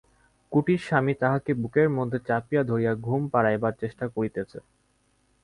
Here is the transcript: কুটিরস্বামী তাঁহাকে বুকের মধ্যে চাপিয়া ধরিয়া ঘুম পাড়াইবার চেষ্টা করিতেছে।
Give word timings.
কুটিরস্বামী 0.51 1.13
তাঁহাকে 1.13 1.51
বুকের 1.53 1.87
মধ্যে 1.89 2.19
চাপিয়া 2.27 2.61
ধরিয়া 2.63 2.93
ঘুম 3.05 3.21
পাড়াইবার 3.33 3.73
চেষ্টা 3.81 4.05
করিতেছে। 4.07 4.59